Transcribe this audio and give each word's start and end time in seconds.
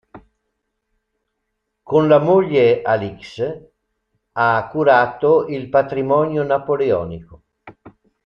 Con 1.83 2.07
la 2.09 2.17
moglie 2.17 2.81
Alix 2.81 3.61
ha 4.31 4.67
curato 4.71 5.45
il 5.45 5.69
patrimonio 5.69 6.41
napoleonico. 6.41 7.43